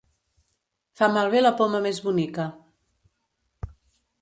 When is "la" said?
1.43-1.51